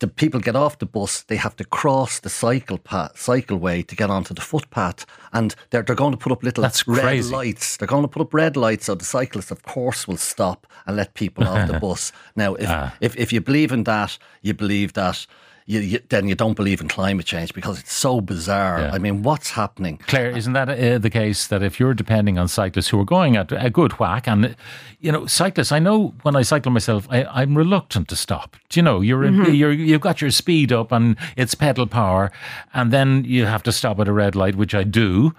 The 0.00 0.06
people 0.06 0.38
get 0.40 0.54
off 0.54 0.78
the 0.78 0.86
bus, 0.86 1.22
they 1.22 1.36
have 1.36 1.56
to 1.56 1.64
cross 1.64 2.20
the 2.20 2.28
cycle 2.28 2.78
path, 2.78 3.14
cycleway 3.16 3.84
to 3.86 3.96
get 3.96 4.10
onto 4.10 4.32
the 4.32 4.40
footpath, 4.40 5.04
and 5.32 5.54
they're 5.70 5.82
they're 5.82 5.96
going 5.96 6.12
to 6.12 6.16
put 6.16 6.30
up 6.32 6.42
little 6.44 6.62
That's 6.62 6.86
red 6.86 7.00
crazy. 7.00 7.34
lights. 7.34 7.76
They're 7.76 7.88
going 7.88 8.04
to 8.04 8.08
put 8.08 8.22
up 8.22 8.32
red 8.32 8.56
lights, 8.56 8.86
so 8.86 8.94
the 8.94 9.04
cyclists, 9.04 9.50
of 9.50 9.62
course, 9.62 10.06
will 10.06 10.16
stop 10.16 10.66
and 10.86 10.96
let 10.96 11.14
people 11.14 11.48
off 11.48 11.66
the 11.66 11.80
bus. 11.86 12.12
Now, 12.36 12.54
if, 12.54 12.68
Ah. 12.68 12.94
if 13.00 13.16
if 13.16 13.32
you 13.32 13.40
believe 13.40 13.72
in 13.72 13.84
that, 13.84 14.18
you 14.42 14.54
believe 14.54 14.92
that. 14.92 15.26
You, 15.70 15.80
you, 15.80 15.98
then 16.08 16.26
you 16.28 16.34
don't 16.34 16.54
believe 16.54 16.80
in 16.80 16.88
climate 16.88 17.26
change 17.26 17.52
because 17.52 17.78
it's 17.78 17.92
so 17.92 18.22
bizarre. 18.22 18.80
Yeah. 18.80 18.90
I 18.94 18.98
mean, 18.98 19.22
what's 19.22 19.50
happening? 19.50 19.98
Claire, 20.06 20.30
isn't 20.34 20.54
that 20.54 20.70
uh, 20.70 20.96
the 20.96 21.10
case 21.10 21.46
that 21.48 21.62
if 21.62 21.78
you're 21.78 21.92
depending 21.92 22.38
on 22.38 22.48
cyclists 22.48 22.88
who 22.88 22.98
are 22.98 23.04
going 23.04 23.36
at 23.36 23.52
a 23.52 23.68
good 23.68 23.92
whack, 23.98 24.26
and 24.26 24.56
you 24.98 25.12
know, 25.12 25.26
cyclists, 25.26 25.70
I 25.70 25.78
know 25.78 26.14
when 26.22 26.36
I 26.36 26.40
cycle 26.42 26.72
myself, 26.72 27.06
I, 27.10 27.24
I'm 27.24 27.54
reluctant 27.54 28.08
to 28.08 28.16
stop. 28.16 28.56
Do 28.70 28.80
you 28.80 28.82
know, 28.82 29.02
you're, 29.02 29.24
Mm-hmm. 29.24 29.52
you're 29.52 29.72
you've 29.72 30.00
got 30.00 30.22
your 30.22 30.30
speed 30.30 30.72
up 30.72 30.90
and 30.90 31.16
it's 31.36 31.54
pedal 31.54 31.86
power, 31.86 32.32
and 32.72 32.90
then 32.90 33.24
you 33.26 33.44
have 33.44 33.62
to 33.64 33.72
stop 33.72 34.00
at 34.00 34.08
a 34.08 34.12
red 34.14 34.34
light, 34.34 34.56
which 34.56 34.74
I 34.74 34.84
do. 34.84 35.34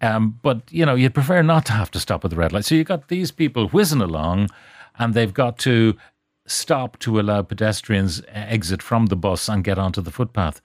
Um, 0.00 0.38
but 0.40 0.62
you 0.70 0.86
know, 0.86 0.94
you'd 0.94 1.12
prefer 1.12 1.42
not 1.42 1.66
to 1.66 1.72
have 1.72 1.90
to 1.90 2.00
stop 2.00 2.24
at 2.24 2.30
the 2.30 2.36
red 2.36 2.54
light. 2.54 2.64
So 2.64 2.74
you've 2.74 2.86
got 2.88 3.08
these 3.08 3.30
people 3.30 3.68
whizzing 3.68 4.00
along, 4.00 4.48
and 4.98 5.12
they've 5.12 5.34
got 5.34 5.58
to 5.58 5.94
stop 6.46 6.98
to 7.00 7.18
allow 7.20 7.42
pedestrians 7.42 8.20
uh, 8.20 8.24
exit 8.32 8.82
from 8.82 9.06
the 9.06 9.16
bus 9.16 9.48
and 9.48 9.64
get 9.64 9.78
onto 9.78 10.00
the 10.00 10.10
footpath. 10.10 10.60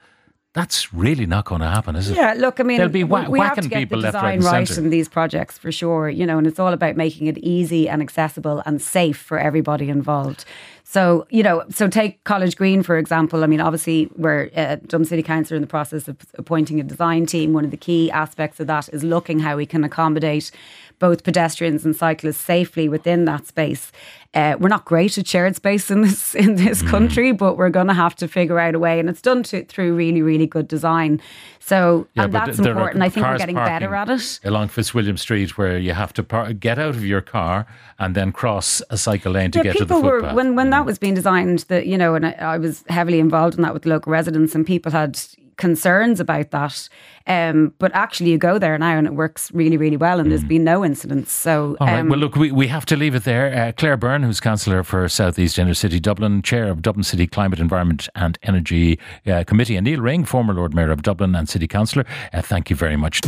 That's 0.54 0.92
really 0.92 1.28
not 1.28 1.46
going 1.46 1.62
to 1.62 1.68
happen, 1.68 1.96
is 1.96 2.10
it? 2.10 2.16
Yeah, 2.18 2.34
look, 2.36 2.60
I 2.60 2.64
mean, 2.64 2.80
They'll 2.80 2.90
be 2.90 3.04
wha- 3.04 3.30
we 3.30 3.40
have 3.40 3.60
to 3.62 3.70
get 3.70 3.78
people 3.78 4.00
the 4.00 4.06
left, 4.06 4.16
right, 4.16 4.36
design 4.36 4.38
and 4.38 4.44
right 4.44 4.68
centre. 4.68 4.82
in 4.82 4.90
these 4.90 5.08
projects 5.08 5.60
for 5.60 5.72
sure, 5.72 6.10
you 6.10 6.26
know, 6.26 6.40
and 6.40 6.48
it's 6.48 6.60
all 6.60 6.74
about 6.74 6.96
making 6.96 7.28
it 7.28 7.38
easy 7.38 7.88
and 7.88 8.02
accessible 8.02 8.64
and 8.66 8.82
safe 8.82 9.18
for 9.18 9.38
everybody 9.38 9.90
involved. 9.90 10.46
So, 10.84 11.28
you 11.30 11.44
know, 11.44 11.64
so 11.70 11.88
take 11.88 12.24
College 12.24 12.56
Green, 12.56 12.82
for 12.82 12.98
example. 12.98 13.44
I 13.44 13.48
mean, 13.48 13.62
obviously, 13.62 14.10
we're 14.18 14.50
uh, 14.56 14.78
Dublin 14.88 15.06
City 15.06 15.22
Council 15.22 15.56
in 15.56 15.62
the 15.62 15.68
process 15.68 16.08
of 16.08 16.18
appointing 16.34 16.80
a 16.80 16.84
design 16.84 17.28
team. 17.28 17.54
One 17.54 17.64
of 17.64 17.70
the 17.70 17.78
key 17.78 18.10
aspects 18.10 18.60
of 18.60 18.66
that 18.66 18.90
is 18.90 19.04
looking 19.04 19.38
how 19.38 19.56
we 19.56 19.68
can 19.68 19.84
accommodate 19.84 20.50
both 21.00 21.24
pedestrians 21.24 21.86
and 21.86 21.96
cyclists 21.96 22.38
safely 22.41 22.88
within 22.89 23.25
that 23.25 23.48
space. 23.48 23.91
Uh, 24.36 24.56
we're 24.60 24.70
not 24.70 24.86
great 24.86 25.18
at 25.18 25.25
shared 25.25 25.56
space 25.56 25.89
in 25.89 26.01
this 26.01 26.36
in 26.44 26.56
this 26.56 26.84
Mm. 26.84 26.89
country, 26.89 27.32
but 27.32 27.58
we're 27.58 27.70
going 27.72 27.88
to 27.88 27.94
have 27.96 28.15
to 28.18 28.27
figure 28.27 28.60
out 28.60 28.75
a 28.75 28.79
way, 28.79 29.00
and 29.00 29.10
it's 29.10 29.22
done 29.22 29.41
to, 29.44 29.65
through 29.65 29.96
really, 29.96 30.22
really 30.22 30.46
good 30.46 30.68
design. 30.68 31.20
So, 31.60 32.08
and 32.15 32.32
that's 32.34 32.60
important. 32.60 33.03
I 33.03 33.10
think 33.10 33.25
we're 33.25 33.38
getting 33.38 33.56
better 33.56 33.94
at 33.96 34.10
it. 34.10 34.39
Along 34.44 34.68
Fitzwilliam 34.70 35.18
Street, 35.18 35.58
where 35.58 35.77
you 35.77 35.94
have 35.94 36.13
to 36.13 36.24
par- 36.24 36.53
get 36.53 36.77
out 36.79 36.96
of 36.96 37.06
your 37.06 37.22
car 37.22 37.65
and 38.00 38.13
then 38.15 38.32
cross 38.32 38.82
a 38.89 38.98
cycle 38.98 39.32
lane 39.34 39.51
to 39.51 39.60
Yeah, 39.60 39.63
get 39.63 39.77
to 39.77 39.86
the 39.86 39.96
people 39.96 40.01
were 40.03 40.20
footpath. 40.20 40.36
when 40.36 40.56
when 40.56 40.70
that 40.72 40.86
was 40.86 40.98
being 41.00 41.15
designed. 41.15 41.60
That 41.70 41.88
you 41.88 41.98
know, 41.98 42.13
and 42.15 42.25
I 42.27 42.58
was 42.60 42.84
heavily 42.89 43.20
involved 43.20 43.56
in 43.58 43.63
that 43.63 43.74
with 43.74 43.86
local 43.88 44.12
residents, 44.12 44.53
and 44.56 44.65
people 44.65 44.91
had 44.91 45.20
concerns 45.60 46.20
about 46.20 46.50
that. 46.50 46.89
Um, 47.28 47.74
but 47.78 47.92
actually, 47.94 48.32
you 48.32 48.39
go 48.39 48.58
there 48.58 48.75
now, 48.80 48.98
and 48.98 49.06
it 49.06 49.13
works 49.13 49.51
really, 49.54 49.78
really 49.78 49.98
well, 49.98 50.20
and 50.20 50.32
there's 50.32 50.44
been 50.44 50.63
no 50.63 50.84
incidents. 50.84 51.32
So, 51.32 51.75
Mm. 51.75 51.78
All 51.82 51.88
right. 51.88 52.00
um, 52.00 52.10
Well, 52.10 52.18
look, 52.18 52.36
we, 52.36 52.51
we 52.51 52.68
have 52.68 52.86
to 52.88 52.96
leave 52.96 53.13
it 53.13 53.24
there. 53.25 53.54
Uh, 53.54 53.72
Claire 53.74 53.98
Byrne, 53.98 54.24
who's 54.24 54.39
Councillor 54.39 54.84
for 54.84 55.08
Southeast 55.08 55.60
Inner 55.60 55.75
City 55.75 56.00
Dublin, 56.00 56.42
Chair 56.42 56.70
of 56.70 56.82
Dublin 56.82 57.04
City 57.04 57.28
Climate, 57.28 57.60
Environment 57.60 58.10
and 58.16 58.39
Energy 58.42 58.98
uh, 59.28 59.44
Committee, 59.46 59.75
and 59.75 59.86
Niall 59.86 60.01
Ring, 60.01 60.25
former 60.25 60.54
Lord 60.56 60.74
Mayor 60.74 60.89
of 60.89 61.04
Dublin 61.04 61.36
and 61.36 61.48
City 61.48 61.68
Councillor. 61.68 62.06
Uh, 62.34 62.42
thank 62.42 62.72
you 62.72 62.75
very 62.75 62.96
much. 62.98 63.22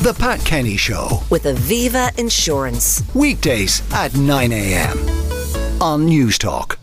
The 0.00 0.14
Pat 0.18 0.40
Kenny 0.46 0.76
Show. 0.78 1.20
with 1.28 1.44
Aviva 1.44 2.16
Insurance. 2.18 3.02
Weekdays 3.14 3.82
at 3.92 4.14
9 4.16 4.52
a.m. 4.52 4.96
on 5.82 6.08
Newstalk. 6.08 6.76